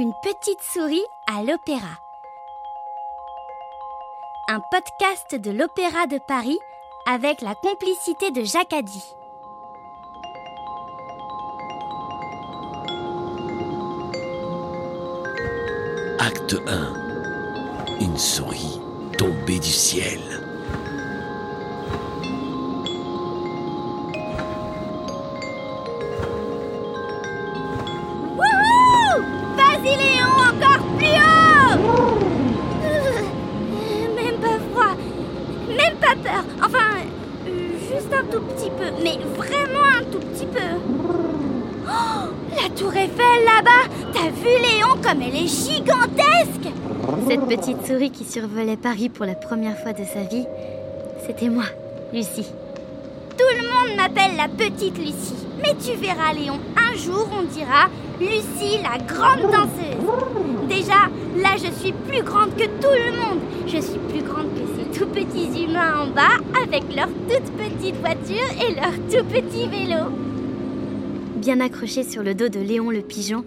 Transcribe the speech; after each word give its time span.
Une 0.00 0.12
petite 0.22 0.62
souris 0.62 1.02
à 1.26 1.42
l'opéra. 1.42 1.98
Un 4.48 4.60
podcast 4.70 5.34
de 5.34 5.50
l'Opéra 5.50 6.06
de 6.06 6.20
Paris 6.28 6.60
avec 7.04 7.40
la 7.40 7.56
complicité 7.56 8.30
de 8.30 8.44
Jacques 8.44 8.72
Addy. 8.72 9.02
Acte 16.20 16.54
1. 16.68 17.98
Une 18.00 18.18
souris 18.18 18.80
tombée 19.18 19.58
du 19.58 19.72
ciel. 19.72 20.47
Pas 36.08 36.30
peur. 36.30 36.44
Enfin, 36.62 37.00
euh, 37.46 37.50
juste 37.90 38.12
un 38.12 38.24
tout 38.24 38.40
petit 38.40 38.70
peu, 38.70 39.02
mais 39.02 39.18
vraiment 39.36 39.84
un 39.98 40.04
tout 40.10 40.18
petit 40.18 40.46
peu. 40.46 40.60
Oh, 41.86 42.28
la 42.54 42.68
tour 42.70 42.92
Eiffel 42.94 43.44
là-bas 43.44 43.88
T'as 44.12 44.28
vu 44.28 44.44
Léon 44.44 45.00
comme 45.02 45.22
elle 45.22 45.36
est 45.36 45.46
gigantesque 45.46 46.70
Cette 47.28 47.46
petite 47.46 47.86
souris 47.86 48.10
qui 48.10 48.24
survolait 48.24 48.76
Paris 48.76 49.08
pour 49.08 49.24
la 49.24 49.34
première 49.34 49.78
fois 49.78 49.92
de 49.92 50.04
sa 50.04 50.22
vie, 50.22 50.44
c'était 51.26 51.48
moi, 51.48 51.64
Lucie. 52.12 52.46
Tout 53.38 53.56
le 53.56 53.62
monde 53.62 53.96
m'appelle 53.96 54.36
la 54.36 54.48
petite 54.48 54.98
Lucie. 54.98 55.46
Mais 55.62 55.74
tu 55.74 55.96
verras, 55.96 56.32
Léon, 56.32 56.58
un 56.76 56.96
jour 56.96 57.28
on 57.38 57.42
dira 57.44 57.88
Lucie 58.20 58.80
la 58.82 58.98
grande 58.98 59.50
danseuse. 59.50 60.68
Déjà, 60.68 61.08
là 61.36 61.56
je 61.56 61.72
suis 61.80 61.92
plus 61.92 62.22
grande 62.22 62.54
que 62.56 62.64
tout 62.64 62.92
le 62.92 63.12
monde. 63.12 63.40
Je 63.66 63.78
suis 63.78 63.98
plus 64.10 64.22
grande 64.22 64.48
que 64.54 64.77
petits 65.06 65.64
humains 65.64 66.02
en 66.02 66.06
bas 66.08 66.38
avec 66.62 66.82
leurs 66.94 67.08
toutes 67.28 67.52
petites 67.56 67.96
voitures 67.96 68.50
et 68.62 68.74
leurs 68.74 68.98
tout 69.10 69.24
petits 69.26 69.68
vélos. 69.68 70.10
Bien 71.36 71.60
accroché 71.60 72.02
sur 72.02 72.22
le 72.22 72.34
dos 72.34 72.48
de 72.48 72.58
Léon 72.58 72.90
le 72.90 73.02
pigeon, 73.02 73.44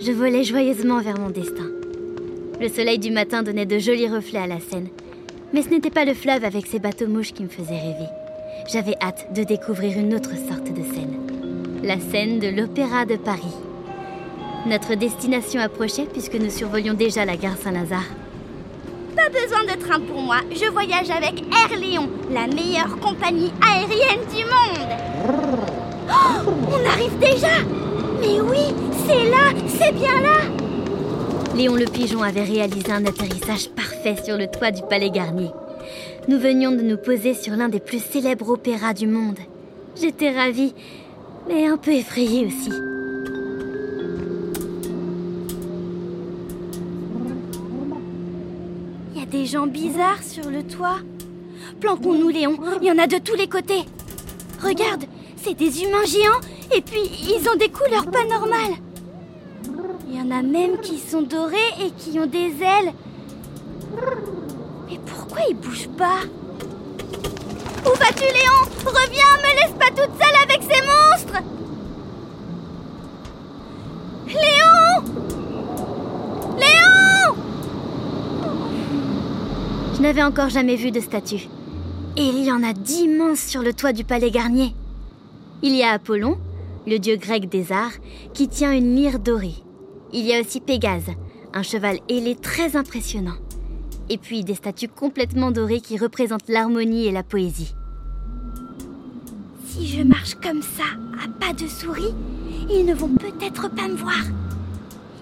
je 0.00 0.12
volais 0.12 0.44
joyeusement 0.44 1.00
vers 1.00 1.18
mon 1.18 1.30
destin. 1.30 1.70
Le 2.60 2.68
soleil 2.68 2.98
du 2.98 3.10
matin 3.10 3.42
donnait 3.42 3.66
de 3.66 3.78
jolis 3.78 4.08
reflets 4.08 4.40
à 4.40 4.46
la 4.46 4.60
Seine. 4.60 4.88
Mais 5.52 5.62
ce 5.62 5.70
n'était 5.70 5.90
pas 5.90 6.04
le 6.04 6.14
fleuve 6.14 6.44
avec 6.44 6.66
ses 6.66 6.78
bateaux-mouches 6.78 7.32
qui 7.32 7.44
me 7.44 7.48
faisait 7.48 7.78
rêver. 7.78 8.08
J'avais 8.70 8.96
hâte 9.00 9.32
de 9.34 9.44
découvrir 9.44 9.96
une 9.96 10.14
autre 10.14 10.36
sorte 10.48 10.72
de 10.72 10.82
scène. 10.82 11.16
La 11.82 11.98
scène 12.00 12.38
de 12.38 12.48
l'Opéra 12.48 13.06
de 13.06 13.16
Paris. 13.16 13.54
Notre 14.66 14.94
destination 14.94 15.60
approchait 15.60 16.08
puisque 16.12 16.34
nous 16.34 16.50
survolions 16.50 16.94
déjà 16.94 17.24
la 17.24 17.36
gare 17.36 17.56
Saint-Lazare. 17.56 18.17
Pas 19.18 19.30
besoin 19.30 19.64
de 19.64 19.82
train 19.82 19.98
pour 19.98 20.22
moi, 20.22 20.36
je 20.52 20.70
voyage 20.70 21.10
avec 21.10 21.40
Air 21.40 21.76
Léon, 21.76 22.08
la 22.30 22.46
meilleure 22.46 23.00
compagnie 23.00 23.50
aérienne 23.60 24.24
du 24.32 24.44
monde. 24.44 24.88
Oh, 26.08 26.50
on 26.70 26.88
arrive 26.88 27.18
déjà 27.18 27.64
Mais 28.20 28.40
oui, 28.40 28.72
c'est 29.06 29.28
là, 29.28 29.52
c'est 29.66 29.92
bien 29.92 30.20
là 30.20 30.38
Léon 31.56 31.74
le 31.74 31.86
pigeon 31.86 32.22
avait 32.22 32.44
réalisé 32.44 32.92
un 32.92 33.06
atterrissage 33.06 33.70
parfait 33.70 34.14
sur 34.24 34.38
le 34.38 34.46
toit 34.46 34.70
du 34.70 34.82
Palais 34.88 35.10
Garnier. 35.10 35.50
Nous 36.28 36.38
venions 36.38 36.70
de 36.70 36.82
nous 36.82 36.96
poser 36.96 37.34
sur 37.34 37.56
l'un 37.56 37.68
des 37.68 37.80
plus 37.80 38.02
célèbres 38.02 38.50
opéras 38.50 38.94
du 38.94 39.08
monde. 39.08 39.38
J'étais 40.00 40.30
ravie, 40.30 40.74
mais 41.48 41.66
un 41.66 41.76
peu 41.76 41.90
effrayée 41.90 42.46
aussi. 42.46 42.70
Gens 49.48 49.66
bizarres 49.66 50.22
sur 50.22 50.50
le 50.50 50.62
toit. 50.62 50.98
Planquons-nous, 51.80 52.28
Léon, 52.28 52.58
il 52.82 52.86
y 52.86 52.92
en 52.92 52.98
a 52.98 53.06
de 53.06 53.16
tous 53.16 53.34
les 53.34 53.48
côtés. 53.48 53.84
Regarde, 54.62 55.04
c'est 55.36 55.54
des 55.54 55.82
humains 55.82 56.04
géants 56.04 56.40
et 56.76 56.82
puis 56.82 57.00
ils 57.00 57.48
ont 57.48 57.56
des 57.56 57.70
couleurs 57.70 58.10
pas 58.10 58.24
normales. 58.24 58.76
Il 60.06 60.18
y 60.18 60.20
en 60.20 60.30
a 60.30 60.42
même 60.42 60.78
qui 60.80 60.98
sont 60.98 61.22
dorés 61.22 61.56
et 61.82 61.90
qui 61.92 62.18
ont 62.20 62.26
des 62.26 62.52
ailes. 62.60 62.92
Mais 64.90 64.98
pourquoi 65.06 65.40
ils 65.48 65.56
bougent 65.56 65.88
pas? 65.96 66.20
Où 67.86 67.96
vas-tu, 67.96 68.24
Léon? 68.24 68.60
Reviens, 68.84 69.34
me 69.44 69.54
laisse 69.62 69.76
pas 69.78 69.90
toute 69.90 70.14
seule 70.20 70.38
avec 70.42 70.62
ces 70.62 70.82
monstres 70.82 71.42
Léon 74.26 74.38
Léon 74.42 74.67
Je 79.98 80.02
n'avais 80.04 80.22
encore 80.22 80.48
jamais 80.48 80.76
vu 80.76 80.92
de 80.92 81.00
statue. 81.00 81.48
Et 82.16 82.22
il 82.22 82.44
y 82.44 82.52
en 82.52 82.62
a 82.62 82.72
d'immenses 82.72 83.40
sur 83.40 83.62
le 83.62 83.72
toit 83.72 83.92
du 83.92 84.04
palais 84.04 84.30
Garnier. 84.30 84.72
Il 85.60 85.74
y 85.74 85.82
a 85.82 85.90
Apollon, 85.90 86.38
le 86.86 86.98
dieu 86.98 87.16
grec 87.16 87.48
des 87.48 87.72
arts, 87.72 87.98
qui 88.32 88.46
tient 88.46 88.72
une 88.72 88.94
lyre 88.94 89.18
dorée. 89.18 89.56
Il 90.12 90.24
y 90.24 90.32
a 90.32 90.40
aussi 90.40 90.60
Pégase, 90.60 91.10
un 91.52 91.64
cheval 91.64 91.98
ailé 92.08 92.36
très 92.36 92.76
impressionnant. 92.76 93.38
Et 94.08 94.18
puis 94.18 94.44
des 94.44 94.54
statues 94.54 94.86
complètement 94.86 95.50
dorées 95.50 95.80
qui 95.80 95.98
représentent 95.98 96.48
l'harmonie 96.48 97.06
et 97.06 97.12
la 97.12 97.24
poésie. 97.24 97.74
Si 99.66 99.88
je 99.88 100.04
marche 100.04 100.36
comme 100.36 100.62
ça, 100.62 100.84
à 101.24 101.28
pas 101.44 101.52
de 101.52 101.66
souris, 101.66 102.14
ils 102.70 102.86
ne 102.86 102.94
vont 102.94 103.16
peut-être 103.16 103.68
pas 103.74 103.88
me 103.88 103.96
voir. 103.96 104.22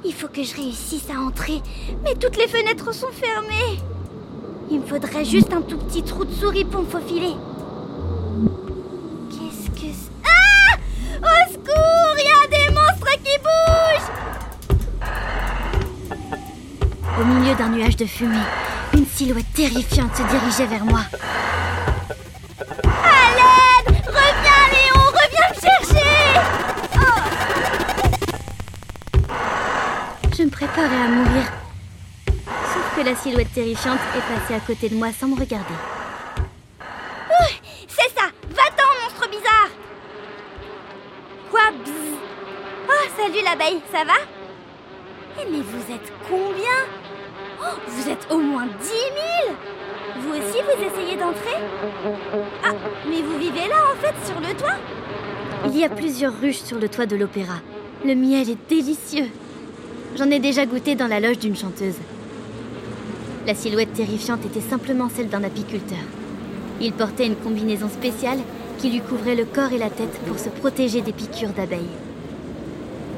Il 0.05 0.13
faut 0.13 0.29
que 0.29 0.43
je 0.43 0.55
réussisse 0.55 1.09
à 1.09 1.19
entrer, 1.19 1.63
mais 2.05 2.15
toutes 2.15 2.37
les 2.37 2.47
fenêtres 2.47 2.95
sont 2.95 3.11
fermées. 3.11 3.81
Il 4.71 4.81
me 4.81 4.87
faudrait 4.87 5.25
juste 5.25 5.53
un 5.53 5.63
tout 5.63 5.79
petit 5.79 6.03
trou 6.03 6.25
de 6.25 6.33
souris 6.33 6.65
pour 6.65 6.83
me 6.83 6.87
faufiler. 6.87 7.35
Qu'est-ce 9.31 9.71
que 9.71 9.87
c'est 9.93 10.11
Ah 10.25 10.77
Au 11.23 11.53
secours 11.53 12.17
Il 12.19 12.25
y 12.25 12.31
a 12.31 12.47
des 12.49 12.69
monstres 12.75 13.13
qui 13.23 13.39
bougent 13.39 14.11
Au 17.21 17.25
milieu 17.25 17.55
d'un 17.55 17.69
nuage 17.69 17.97
de 17.97 18.07
fumée, 18.07 18.37
une 18.93 19.07
silhouette 19.07 19.53
terrifiante 19.55 20.15
se 20.17 20.23
dirigeait 20.23 20.67
vers 20.67 20.85
moi. 20.85 21.01
À 22.85 23.31
l'aide 23.37 23.97
Reviens, 24.07 24.67
Léon 24.73 25.05
Reviens 25.13 25.49
me 25.51 25.55
chercher 25.61 26.11
Oh 26.97 27.23
Je 30.37 30.43
me 30.43 30.51
préparais 30.51 31.03
à 31.05 31.09
mourir. 31.09 31.45
La 33.07 33.15
silhouette 33.15 33.53
terrifiante 33.55 34.01
est 34.17 34.35
passée 34.35 34.55
à 34.55 34.59
côté 34.59 34.89
de 34.89 34.97
moi 34.97 35.13
sans 35.13 35.29
me 35.29 35.37
regarder. 35.39 35.75
C'est 37.87 38.11
ça. 38.17 38.27
Va-t'en, 38.51 38.83
monstre 39.01 39.31
bizarre. 39.31 39.71
Quoi 41.49 41.61
bzz 41.85 41.93
Oh, 42.89 43.09
salut 43.17 43.45
l'abeille, 43.45 43.81
ça 43.93 44.03
va? 44.03 44.15
Eh, 45.41 45.45
mais 45.49 45.61
vous 45.61 45.95
êtes 45.95 46.13
combien? 46.29 46.83
Oh, 47.61 47.79
Vous 47.87 48.09
êtes 48.09 48.27
au 48.29 48.39
moins 48.39 48.67
10 48.67 48.89
000 48.89 49.57
Vous 50.19 50.31
aussi, 50.31 50.59
vous 50.65 50.83
essayez 50.85 51.17
d'entrer? 51.17 51.55
Ah, 52.65 52.71
mais 53.09 53.23
vous 53.23 53.39
vivez 53.39 53.69
là, 53.69 53.77
en 53.93 53.97
fait, 54.05 54.15
sur 54.27 54.41
le 54.41 54.53
toit? 54.57 54.75
Il 55.67 55.79
y 55.79 55.85
a 55.85 55.89
plusieurs 55.89 56.37
ruches 56.41 56.63
sur 56.63 56.81
le 56.81 56.89
toit 56.89 57.07
de 57.07 57.15
l'opéra. 57.15 57.61
Le 58.05 58.17
miel 58.17 58.51
est 58.51 58.69
délicieux. 58.69 59.29
J'en 60.19 60.29
ai 60.29 60.41
déjà 60.41 60.67
goûté 60.67 60.97
dans 60.97 61.07
la 61.07 61.21
loge 61.21 61.39
d'une 61.39 61.57
chanteuse. 61.57 61.95
La 63.47 63.55
silhouette 63.55 63.93
terrifiante 63.93 64.45
était 64.45 64.61
simplement 64.61 65.09
celle 65.09 65.29
d'un 65.29 65.45
apiculteur. 65.45 66.05
Il 66.81 66.93
portait 66.93 67.27
une 67.27 67.37
combinaison 67.37 67.89
spéciale 67.89 68.41
qui 68.79 68.91
lui 68.91 69.01
couvrait 69.01 69.37
le 69.37 69.45
corps 69.45 69.73
et 69.73 69.79
la 69.79 69.89
tête 69.89 70.19
pour 70.27 70.37
se 70.37 70.49
protéger 70.49 71.01
des 71.01 71.13
piqûres 71.13 71.53
d'abeilles. 71.53 71.95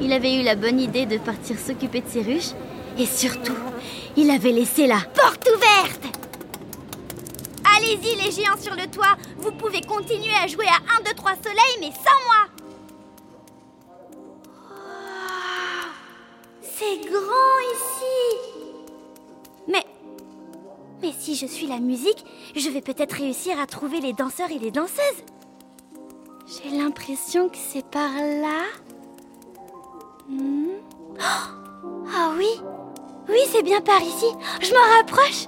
Il 0.02 0.12
avait 0.12 0.34
eu 0.34 0.42
la 0.42 0.54
bonne 0.54 0.80
idée 0.80 1.06
de 1.06 1.16
partir 1.16 1.58
s'occuper 1.58 2.02
de 2.02 2.08
ses 2.08 2.22
ruches 2.22 2.52
et 2.98 3.06
surtout, 3.06 3.56
il 4.18 4.30
avait 4.30 4.52
laissé 4.52 4.86
la 4.86 5.00
porte 5.14 5.48
ouverte. 5.48 6.02
Allez-y 7.76 8.22
les 8.22 8.30
géants 8.30 8.60
sur 8.60 8.74
le 8.74 8.86
toit, 8.86 9.16
vous 9.38 9.52
pouvez 9.52 9.80
continuer 9.80 10.34
à 10.44 10.46
jouer 10.46 10.66
à 10.66 10.98
1, 11.00 11.04
2, 11.04 11.14
3 11.16 11.32
soleil 11.42 11.78
mais 11.80 11.90
sans 11.90 12.26
moi. 12.26 12.57
Mais 21.08 21.14
si 21.18 21.34
je 21.34 21.46
suis 21.46 21.66
la 21.66 21.78
musique, 21.78 22.24
je 22.54 22.68
vais 22.68 22.82
peut-être 22.82 23.12
réussir 23.12 23.58
à 23.58 23.66
trouver 23.66 24.00
les 24.00 24.12
danseurs 24.12 24.50
et 24.50 24.58
les 24.58 24.70
danseuses. 24.70 25.24
J'ai 26.46 26.76
l'impression 26.76 27.48
que 27.48 27.56
c'est 27.56 27.86
par 27.86 28.10
là. 28.12 28.64
Hmm. 30.28 30.66
Oh 31.18 31.48
Ah 32.14 32.32
oui 32.36 32.60
Oui, 33.28 33.38
c'est 33.46 33.62
bien 33.62 33.80
par 33.80 34.02
ici. 34.02 34.26
Je 34.60 34.72
m'en 34.74 34.96
rapproche. 34.98 35.46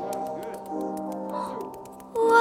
Waouh 2.17 2.41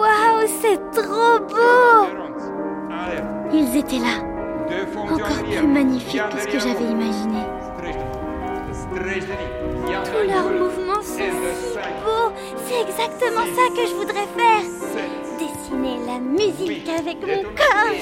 Waouh, 0.00 0.48
c'est 0.60 0.78
trop 0.92 1.38
beau 1.48 2.08
Ils 3.54 3.76
étaient 3.76 3.98
là, 3.98 4.22
encore 5.10 5.44
plus 5.44 5.66
magnifiques 5.66 6.28
que 6.30 6.40
ce 6.40 6.46
que 6.46 6.58
j'avais 6.58 6.90
imaginé. 6.90 7.57
Tous 8.98 10.26
leurs 10.26 10.50
mouvements 10.50 11.02
sont 11.02 11.04
si 11.04 11.78
beaux. 12.04 12.32
C'est 12.66 12.82
exactement 12.82 13.46
ça 13.54 13.68
que 13.76 13.86
je 13.86 13.94
voudrais 13.94 14.26
faire. 14.36 14.62
Dessiner 15.38 16.04
la 16.04 16.18
musique 16.18 16.88
avec 16.88 17.20
mon 17.20 17.44
corps. 17.54 17.92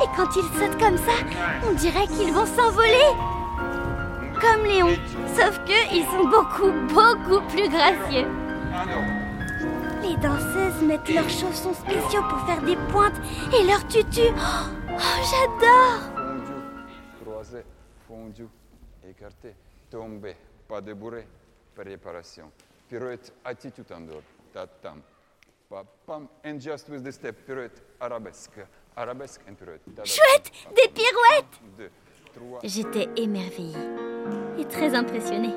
Et 0.00 0.08
quand 0.16 0.28
ils 0.36 0.58
sautent 0.58 0.78
comme 0.78 0.96
ça, 0.98 1.12
on 1.68 1.72
dirait 1.72 2.06
qu'ils 2.06 2.32
vont 2.32 2.46
s'envoler. 2.46 3.08
Comme 4.40 4.64
Léon. 4.64 4.96
Sauf 5.34 5.58
que 5.64 5.92
ils 5.92 6.04
sont 6.04 6.28
beaucoup, 6.28 6.70
beaucoup 6.94 7.44
plus 7.48 7.68
gracieux. 7.68 8.28
Les 10.02 10.16
danseuses 10.18 10.82
mettent 10.86 11.12
leurs 11.12 11.30
chaussons 11.30 11.74
spéciaux 11.74 12.22
pour 12.28 12.46
faire 12.46 12.62
des 12.62 12.76
pointes 12.92 13.20
et 13.58 13.64
leurs 13.66 13.86
tutus. 13.88 14.32
Oh, 14.36 15.00
j'adore 15.30 16.14
écarté, 19.08 19.54
tombé, 19.90 20.36
pas 20.68 20.80
débourré, 20.80 21.26
préparation. 21.74 22.50
Pirouette, 22.88 23.32
attitude 23.44 23.90
en 23.92 24.00
dehors, 24.00 24.22
tatam. 24.52 25.00
Pa, 25.68 25.84
pam, 26.06 26.28
and 26.44 26.60
just 26.60 26.88
with 26.88 27.02
the 27.02 27.12
step, 27.12 27.44
pirouette, 27.46 27.82
arabesque, 28.00 28.60
arabesque 28.96 29.40
and 29.48 29.54
pirouette. 29.54 29.82
Chouette 30.04 30.52
Des 30.76 30.88
pirouettes. 30.88 31.90
J'étais 32.64 33.08
émerveillée 33.16 33.76
et 34.58 34.64
très 34.66 34.94
impressionnée. 34.94 35.54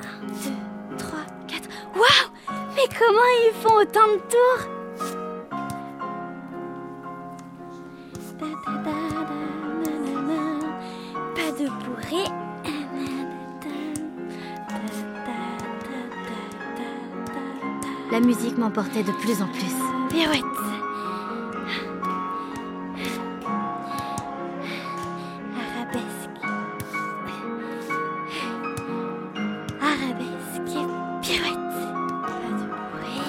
Un, 0.00 0.26
deux, 0.26 0.96
trois, 0.98 1.24
quatre. 1.48 1.68
Waouh 1.94 2.32
Mais 2.74 2.88
comment 2.98 3.28
ils 3.46 3.52
font 3.54 3.76
autant 3.76 4.08
de 4.08 4.18
tours? 4.20 4.73
Musique 18.24 18.56
m'emportait 18.58 19.02
de 19.02 19.12
plus 19.12 19.42
en 19.42 19.48
plus. 19.48 19.74
Pirouette. 20.08 20.44
Arabesque. 25.56 26.30
Arabesque. 29.80 30.78
Pirouette. 31.22 31.76
Pas 32.22 32.50
de 32.50 32.64
bruit. 32.92 33.26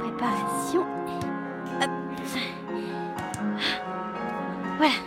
Préparation. 0.00 0.84
Hop. 1.82 1.90
Voilà. 4.78 4.98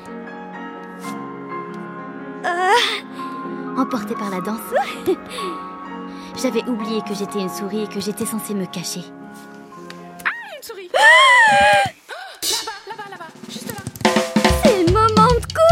Euh, 2.45 3.81
Emportée 3.81 4.15
par 4.15 4.29
la 4.29 4.41
danse. 4.41 4.59
J'avais 6.41 6.63
oublié 6.69 7.01
que 7.01 7.13
j'étais 7.13 7.39
une 7.39 7.49
souris 7.49 7.83
et 7.83 7.87
que 7.87 7.99
j'étais 7.99 8.25
censée 8.25 8.53
me 8.53 8.65
cacher. 8.65 9.01
Une 10.55 10.63
souris. 10.63 10.89
Ah 11.51 11.91
Là-bas, 12.41 12.71
là-bas, 12.87 13.09
là-bas, 13.11 13.27
juste 13.49 13.67
là. 13.67 14.11
C'est 14.63 14.85
le 14.85 14.93
moment 14.93 15.27
de 15.27 15.45
courir 15.53 15.69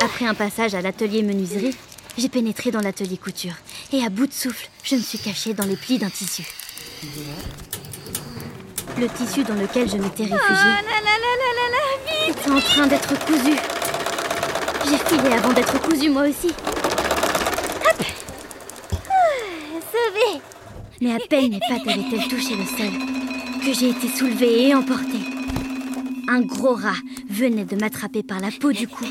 Après 0.00 0.24
un 0.24 0.34
passage 0.34 0.74
à 0.74 0.80
l'atelier 0.80 1.22
menuiserie, 1.22 1.76
j'ai 2.16 2.28
pénétré 2.28 2.70
dans 2.70 2.80
l'atelier 2.80 3.18
couture. 3.18 3.54
Et 3.92 4.02
à 4.02 4.08
bout 4.08 4.26
de 4.26 4.32
souffle, 4.32 4.68
je 4.82 4.94
me 4.94 5.00
suis 5.00 5.18
cachée 5.18 5.52
dans 5.52 5.66
les 5.66 5.76
plis 5.76 5.98
d'un 5.98 6.08
tissu. 6.08 6.42
Le 8.98 9.08
tissu 9.08 9.44
dans 9.44 9.54
lequel 9.54 9.88
je 9.88 9.96
m'étais 9.96 10.22
réfugiée 10.24 10.72
était 12.28 12.50
en 12.50 12.60
train 12.60 12.86
d'être 12.86 13.24
cousu. 13.26 13.54
J'ai 14.88 14.98
filé 15.16 15.32
avant 15.34 15.52
d'être 15.52 15.80
cousu 15.82 16.08
moi 16.10 16.22
aussi. 16.22 16.48
Hop 16.48 18.06
Ah, 18.80 19.80
Sauvée 19.92 20.40
Mais 21.00 21.12
à 21.14 21.18
peine 21.28 21.50
mes 21.50 21.60
pattes 21.68 21.86
avaient-elles 21.86 22.28
touché 22.28 22.56
le 22.56 22.64
sol 22.64 22.92
que 23.64 23.72
j'ai 23.78 23.90
été 23.90 24.08
soulevée 24.08 24.68
et 24.68 24.74
emportée. 24.74 25.35
Un 26.28 26.40
gros 26.42 26.74
rat 26.74 26.96
venait 27.30 27.64
de 27.64 27.76
m'attraper 27.76 28.22
par 28.22 28.40
la 28.40 28.50
peau 28.50 28.72
du 28.72 28.88
cou 28.88 29.04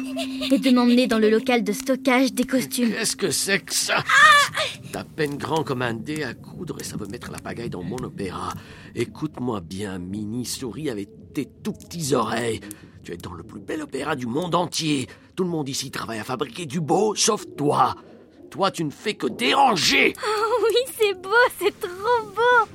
et 0.51 0.57
de 0.57 0.71
m'emmener 0.71 1.07
dans 1.07 1.19
le 1.19 1.29
local 1.29 1.63
de 1.63 1.71
stockage 1.71 2.33
des 2.33 2.43
costumes. 2.43 2.91
Qu'est-ce 2.91 3.15
que 3.15 3.31
c'est 3.31 3.59
que 3.59 3.73
ça? 3.73 4.03
T'as 4.91 5.03
peine 5.03 5.37
grand 5.37 5.63
comme 5.63 5.81
un 5.81 5.93
dé 5.93 6.23
à 6.23 6.33
coudre 6.33 6.77
et 6.79 6.83
ça 6.83 6.97
veut 6.97 7.07
mettre 7.07 7.31
la 7.31 7.39
pagaille 7.39 7.69
dans 7.69 7.83
mon 7.83 7.97
opéra. 7.97 8.53
Écoute-moi 8.95 9.61
bien, 9.61 9.97
Mini 9.97 10.45
Souris, 10.45 10.89
avec 10.89 11.09
tes 11.33 11.45
tout 11.45 11.73
petits 11.73 12.13
oreilles. 12.13 12.59
Tu 13.03 13.13
es 13.13 13.17
dans 13.17 13.33
le 13.33 13.43
plus 13.43 13.59
bel 13.59 13.81
opéra 13.81 14.15
du 14.15 14.25
monde 14.25 14.55
entier. 14.55 15.07
Tout 15.35 15.43
le 15.43 15.49
monde 15.49 15.69
ici 15.69 15.91
travaille 15.91 16.19
à 16.19 16.23
fabriquer 16.23 16.65
du 16.65 16.81
beau, 16.81 17.15
sauf 17.15 17.45
toi. 17.55 17.95
Toi, 18.49 18.71
tu 18.71 18.83
ne 18.83 18.91
fais 18.91 19.15
que 19.15 19.27
déranger. 19.27 20.13
Oh 20.17 20.63
oui, 20.63 20.93
c'est 20.97 21.21
beau, 21.21 21.29
c'est 21.59 21.79
trop 21.79 22.25
beau 22.35 22.69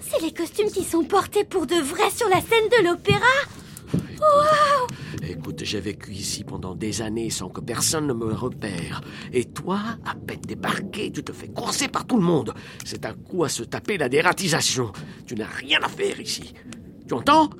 C'est 0.00 0.22
les 0.22 0.32
costumes 0.32 0.70
qui 0.70 0.84
sont 0.84 1.04
portés 1.04 1.44
pour 1.44 1.66
de 1.66 1.76
vrai 1.76 2.10
sur 2.10 2.28
la 2.28 2.40
scène 2.40 2.68
de 2.78 2.88
l'opéra 2.88 3.26
Écoute, 5.28 5.62
j'ai 5.64 5.80
vécu 5.80 6.12
ici 6.12 6.44
pendant 6.44 6.74
des 6.74 7.02
années 7.02 7.30
sans 7.30 7.48
que 7.48 7.60
personne 7.60 8.06
ne 8.06 8.12
me 8.12 8.32
repère. 8.32 9.00
Et 9.32 9.44
toi, 9.44 9.80
à 10.04 10.14
peine 10.14 10.40
débarqué, 10.40 11.10
tu 11.12 11.22
te 11.22 11.32
fais 11.32 11.48
courser 11.48 11.88
par 11.88 12.06
tout 12.06 12.16
le 12.16 12.22
monde. 12.22 12.54
C'est 12.84 13.04
un 13.04 13.14
coup 13.14 13.44
à 13.44 13.48
se 13.48 13.62
taper 13.62 13.98
la 13.98 14.08
dératisation. 14.08 14.92
Tu 15.26 15.34
n'as 15.34 15.46
rien 15.46 15.80
à 15.82 15.88
faire 15.88 16.20
ici. 16.20 16.54
Tu 17.06 17.14
entends? 17.14 17.50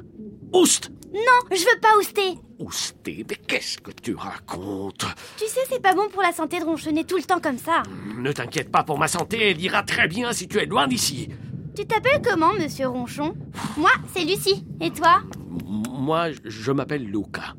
Oust 0.53 0.91
Non, 1.13 1.21
je 1.51 1.61
veux 1.61 1.81
pas 1.81 1.97
ouster 1.99 2.39
Ousté, 2.61 3.27
mais 3.29 3.37
qu'est-ce 3.37 3.79
que 3.79 3.91
tu 3.91 4.15
racontes? 4.15 5.07
Tu 5.37 5.47
sais, 5.47 5.61
c'est 5.69 5.83
pas 5.83 5.95
bon 5.95 6.09
pour 6.09 6.23
la 6.23 6.33
santé 6.33 6.61
de 6.61 6.65
ronchonner 6.65 7.05
tout 7.05 7.17
le 7.17 7.25
temps 7.25 7.41
comme 7.41 7.59
ça. 7.59 7.83
Ne 8.17 8.31
t'inquiète 8.33 8.71
pas 8.71 8.85
pour 8.85 8.99
ma 8.99 9.09
santé, 9.09 9.51
elle 9.51 9.61
ira 9.61 9.83
très 9.83 10.07
bien 10.07 10.33
si 10.33 10.47
tu 10.47 10.59
es 10.59 10.67
loin 10.67 10.87
d'ici. 10.87 11.29
Tu 11.75 11.87
t'appelles 11.87 12.23
comment, 12.23 12.53
monsieur 12.53 12.87
Ronchon? 12.87 13.35
Moi, 13.77 13.91
c'est 14.15 14.25
Lucie. 14.25 14.65
Et 14.81 14.91
toi? 14.91 15.23
Moi, 15.67 16.29
je 16.45 16.71
m'appelle 16.71 17.05
Luca. 17.05 17.55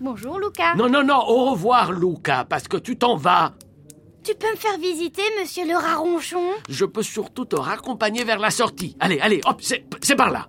Bonjour, 0.00 0.38
Luca. 0.38 0.74
Non, 0.76 0.88
non, 0.88 1.04
non, 1.04 1.18
au 1.28 1.50
revoir, 1.50 1.92
Luca, 1.92 2.46
parce 2.48 2.68
que 2.68 2.78
tu 2.78 2.96
t'en 2.96 3.16
vas. 3.16 3.52
Tu 4.24 4.32
peux 4.34 4.50
me 4.50 4.56
faire 4.56 4.78
visiter, 4.78 5.22
monsieur 5.38 5.66
le 5.66 5.74
rat 5.74 5.96
ronchon? 5.96 6.42
Je 6.70 6.86
peux 6.86 7.02
surtout 7.02 7.44
te 7.44 7.56
raccompagner 7.56 8.24
vers 8.24 8.38
la 8.38 8.50
sortie. 8.50 8.96
Allez, 8.98 9.20
allez, 9.20 9.42
hop, 9.44 9.60
c'est 9.60 10.16
par 10.16 10.30
là. 10.30 10.48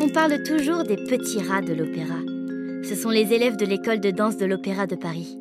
On 0.00 0.08
parle 0.08 0.42
toujours 0.44 0.84
des 0.84 0.96
petits 0.96 1.42
rats 1.42 1.62
de 1.62 1.72
l'opéra. 1.72 2.18
Ce 2.88 2.94
sont 2.94 3.10
les 3.10 3.32
élèves 3.32 3.56
de 3.56 3.66
l'école 3.66 4.00
de 4.00 4.10
danse 4.10 4.36
de 4.36 4.46
l'Opéra 4.46 4.86
de 4.86 4.96
Paris. 4.96 5.36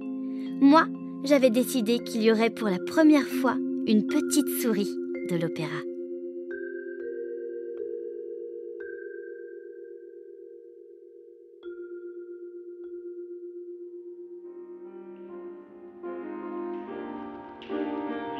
Moi, 0.59 0.85
j'avais 1.23 1.49
décidé 1.49 1.99
qu'il 1.99 2.21
y 2.23 2.31
aurait 2.31 2.51
pour 2.51 2.67
la 2.67 2.77
première 2.79 3.27
fois 3.27 3.55
une 3.87 4.05
petite 4.07 4.61
souris 4.61 4.95
de 5.29 5.35
l'opéra. 5.37 5.69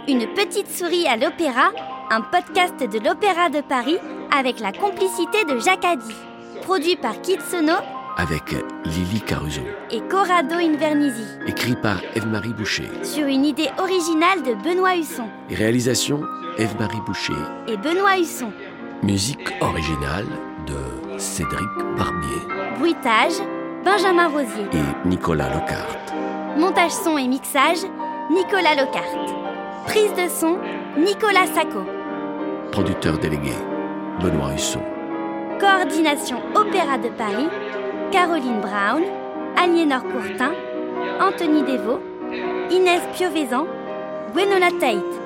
Une 0.08 0.28
petite 0.34 0.68
souris 0.68 1.08
à 1.08 1.16
l'opéra, 1.16 1.72
un 2.10 2.22
podcast 2.22 2.76
de 2.80 3.00
l'Opéra 3.00 3.50
de 3.50 3.62
Paris 3.62 3.98
avec 4.36 4.60
la 4.60 4.72
complicité 4.72 5.46
de 5.46 5.60
Jacques. 5.60 6.00
Produit 6.64 6.96
par 6.96 7.22
Kitsono 7.22 7.76
Avec 8.22 8.56
Lily 8.86 9.22
Caruso. 9.22 9.62
et 9.90 10.00
Corrado 10.02 10.56
Invernizzi. 10.56 11.26
Écrit 11.48 11.76
par 11.76 11.98
Eve-Marie 12.16 12.54
Boucher. 12.54 12.88
Sur 13.02 13.26
une 13.26 13.46
idée 13.46 13.70
originale 13.80 14.44
de 14.44 14.54
Benoît 14.64 14.96
Husson. 14.96 15.28
Et 15.50 15.56
réalisation 15.56 16.22
Eve-Marie 16.60 17.02
Boucher. 17.08 17.34
Et 17.68 17.78
Benoît 17.78 18.20
Husson. 18.20 18.52
Musique 19.02 19.50
originale 19.62 20.28
de 20.68 21.18
Cédric 21.18 21.68
Barbier 21.98 22.42
Bruitage, 22.78 23.34
Benjamin 23.84 24.28
Rosier. 24.28 24.66
et 24.74 25.08
Nicolas 25.08 25.50
Locarte. 25.52 26.14
Montage 26.58 26.92
son 26.92 27.18
et 27.18 27.28
mixage, 27.28 27.80
Nicolas 28.30 28.76
Locarte. 28.76 29.34
Prise 29.88 30.14
de 30.14 30.30
son, 30.30 30.58
Nicolas 30.96 31.48
Sacco. 31.56 31.80
Producteur 32.72 33.18
délégué, 33.18 33.54
Benoît 34.22 34.54
Husson. 34.54 34.82
Coordination 35.60 36.38
Opéra 36.56 36.98
de 37.00 37.10
Paris, 37.10 37.48
Caroline 38.12 38.60
Brown, 38.60 39.04
Aliénor 39.56 40.02
Courtin, 40.04 40.52
Anthony 41.22 41.64
Devaux, 41.64 42.02
Inès 42.70 43.02
Piovesan, 43.16 43.66
Gwenola 44.34 44.70
Tate. 44.80 45.21